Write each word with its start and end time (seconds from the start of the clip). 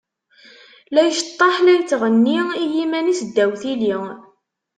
La 0.95 1.01
iceṭṭeḥ, 1.09 1.55
la 1.61 1.71
yettɣenni 1.77 2.39
i 2.63 2.65
yiman-is 2.73 3.21
ddaw 3.27 3.51
tili. 3.61 3.95